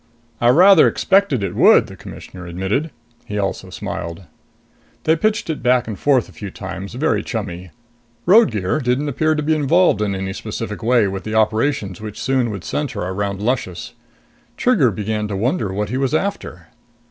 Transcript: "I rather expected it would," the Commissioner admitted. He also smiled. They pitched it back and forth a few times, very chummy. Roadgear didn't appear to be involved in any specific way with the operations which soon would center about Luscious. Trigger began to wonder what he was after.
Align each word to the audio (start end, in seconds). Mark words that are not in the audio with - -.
"I 0.39 0.49
rather 0.49 0.87
expected 0.87 1.43
it 1.43 1.53
would," 1.55 1.85
the 1.85 1.95
Commissioner 1.95 2.47
admitted. 2.47 2.89
He 3.25 3.37
also 3.37 3.69
smiled. 3.69 4.23
They 5.03 5.15
pitched 5.15 5.47
it 5.47 5.61
back 5.61 5.87
and 5.87 5.95
forth 5.99 6.27
a 6.27 6.31
few 6.31 6.49
times, 6.49 6.95
very 6.95 7.21
chummy. 7.21 7.69
Roadgear 8.25 8.79
didn't 8.79 9.09
appear 9.09 9.35
to 9.35 9.43
be 9.43 9.53
involved 9.55 10.01
in 10.01 10.15
any 10.15 10.33
specific 10.33 10.81
way 10.81 11.07
with 11.07 11.23
the 11.23 11.35
operations 11.35 12.01
which 12.01 12.19
soon 12.19 12.49
would 12.49 12.63
center 12.63 13.07
about 13.07 13.37
Luscious. 13.37 13.93
Trigger 14.57 14.89
began 14.89 15.27
to 15.27 15.35
wonder 15.35 15.71
what 15.71 15.89
he 15.89 15.97
was 15.97 16.15
after. 16.15 16.69